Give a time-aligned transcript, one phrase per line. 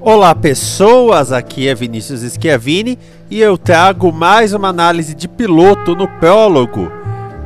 [0.00, 2.96] Olá pessoas, aqui é Vinícius Schiavini
[3.28, 6.88] e eu trago mais uma análise de piloto no prólogo.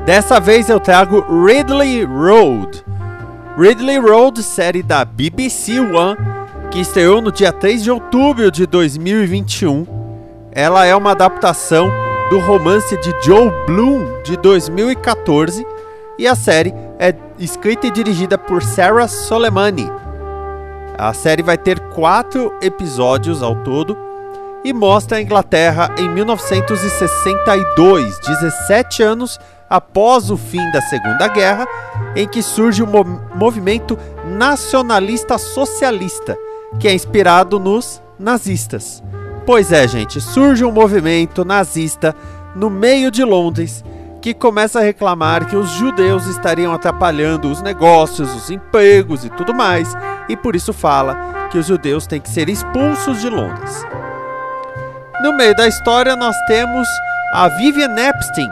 [0.04, 2.84] Dessa vez eu trago Ridley Road.
[3.58, 6.18] Ridley Road, série da BBC One,
[6.70, 9.86] que estreou no dia 3 de outubro de 2021.
[10.52, 11.90] Ela é uma adaptação
[12.28, 15.66] do romance de Joe Bloom de 2014
[16.18, 20.01] e a série é escrita e dirigida por Sarah Soleimani.
[20.98, 23.96] A série vai ter quatro episódios ao todo
[24.64, 29.36] e mostra a Inglaterra em 1962, 17 anos
[29.68, 31.66] após o fim da Segunda Guerra,
[32.14, 33.02] em que surge o mo
[33.34, 36.38] movimento nacionalista socialista,
[36.78, 39.02] que é inspirado nos nazistas.
[39.46, 42.14] Pois é, gente, surge um movimento nazista
[42.54, 43.82] no meio de Londres
[44.22, 49.52] que começa a reclamar que os judeus estariam atrapalhando os negócios, os empregos e tudo
[49.52, 49.92] mais,
[50.28, 53.84] e por isso fala que os judeus têm que ser expulsos de Londres.
[55.22, 56.86] No meio da história nós temos
[57.34, 58.48] a Vivian Epstein,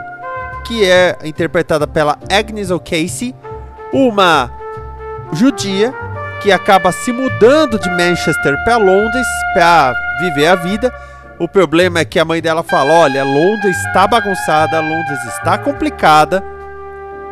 [0.65, 3.33] que é interpretada pela Agnes O'Casey,
[3.93, 4.51] uma
[5.31, 5.93] judia
[6.41, 10.93] que acaba se mudando de Manchester para Londres para viver a vida
[11.41, 16.43] o problema é que a mãe dela fala: olha, Londres está bagunçada, Londres está complicada.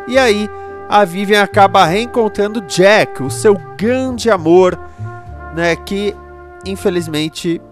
[0.08, 0.50] E aí
[0.88, 4.76] a Vivian acaba reencontrando Jack, o seu grande amor,
[5.54, 6.12] né, que
[6.66, 7.62] infelizmente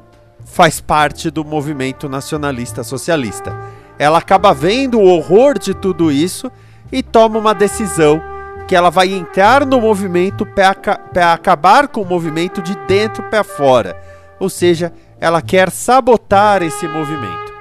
[0.45, 3.59] faz parte do movimento nacionalista socialista.
[3.99, 6.53] Ela acaba vendo o horror de tudo isso
[6.93, 8.23] e toma uma decisão
[8.69, 14.01] que ela vai entrar no movimento para acabar com o movimento de dentro para fora.
[14.39, 17.53] Ou seja, ela quer sabotar esse movimento.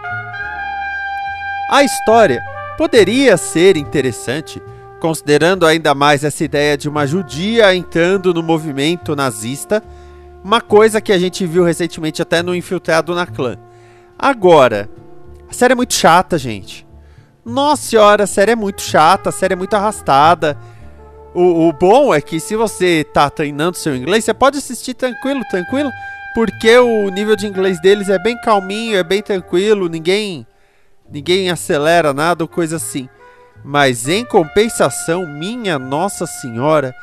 [1.69, 2.41] A história
[2.77, 4.61] poderia ser interessante,
[4.99, 9.83] considerando ainda mais essa ideia de uma judia entrando no movimento nazista,
[10.43, 13.57] uma coisa que a gente viu recentemente até no Infiltrado na Clã.
[14.17, 14.89] Agora,
[15.49, 16.87] a série é muito chata, gente.
[17.43, 20.57] Nossa senhora, a série é muito chata, a série é muito arrastada.
[21.33, 25.41] O, o bom é que se você tá treinando seu inglês, você pode assistir tranquilo,
[25.49, 25.89] tranquilo
[26.37, 30.45] porque o nível de inglês deles é bem calminho, é bem tranquilo, ninguém
[31.09, 33.09] ninguém acelera nada ou coisa assim.
[33.65, 36.93] Mas em compensação, minha Nossa Senhora,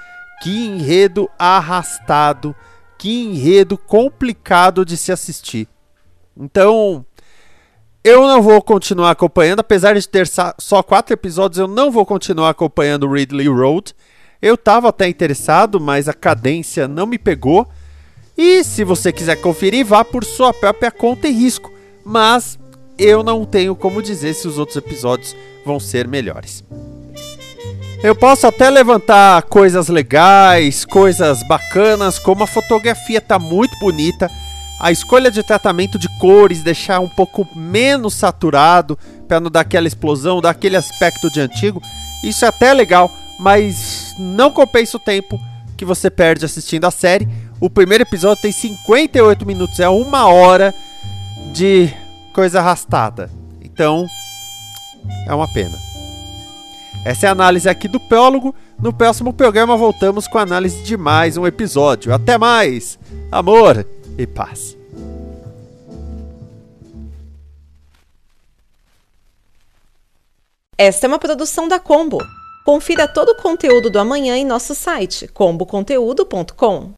[0.41, 2.55] que enredo arrastado,
[2.97, 5.67] que enredo complicado de se assistir.
[6.37, 7.05] Então,
[8.05, 12.51] eu não vou continuar acompanhando, apesar de ter só quatro episódios, eu não vou continuar
[12.51, 13.97] acompanhando Ridley Road.
[14.41, 17.69] Eu estava até interessado, mas a cadência não me pegou.
[18.37, 21.73] E se você quiser conferir, vá por sua própria conta e risco.
[22.05, 22.59] Mas
[22.99, 26.65] eu não tenho como dizer se os outros episódios vão ser melhores.
[28.03, 34.31] Eu posso até levantar coisas legais, coisas bacanas, como a fotografia tá muito bonita,
[34.79, 39.89] a escolha de tratamento de cores, deixar um pouco menos saturado para não dar aquela
[39.89, 41.81] explosão, dar aquele aspecto de antigo.
[42.23, 45.41] Isso é até legal, mas não compensa o tempo
[45.75, 47.27] que você perde assistindo a série
[47.65, 50.75] o primeiro episódio tem 58 minutos, é uma hora
[51.51, 51.89] de
[52.35, 53.31] coisa arrastada.
[53.63, 54.07] Então,
[55.27, 55.75] é uma pena.
[57.07, 58.55] Essa é a análise aqui do prólogo.
[58.79, 62.13] No próximo programa voltamos com a análise de mais um episódio.
[62.13, 62.99] Até mais!
[63.33, 63.87] Amor
[64.19, 64.77] e paz.
[70.77, 72.19] Esta é uma produção da Combo.
[72.67, 76.93] Confira todo o conteúdo do amanhã em nosso site comboconteúdo.com.